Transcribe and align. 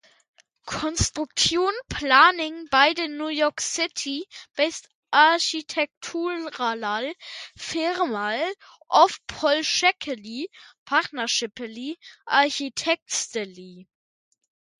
Construction 0.65 1.69
planning 1.87 2.65
by 2.71 2.93
the 2.93 3.07
New 3.07 3.27
York 3.29 3.61
City-based 3.61 4.87
architectural 5.13 6.49
firm 6.51 8.15
of 8.89 9.27
Polshek 9.27 10.47
Partnership 10.87 11.59
Architects. 12.39 13.37